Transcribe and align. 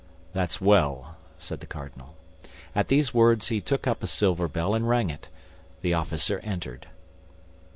"That's 0.33 0.59
well," 0.59 1.15
said 1.37 1.59
the 1.59 1.67
cardinal. 1.67 2.15
At 2.73 2.87
these 2.87 3.13
words 3.13 3.49
he 3.49 3.61
took 3.61 3.85
up 3.85 4.01
a 4.01 4.07
silver 4.07 4.47
bell, 4.47 4.73
and 4.73 4.89
rang 4.89 5.11
it; 5.11 5.29
the 5.81 5.93
officer 5.93 6.39
entered. 6.39 6.87